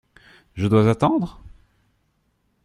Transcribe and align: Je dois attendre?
Je 0.55 0.65
dois 0.67 0.87
attendre? 0.89 1.43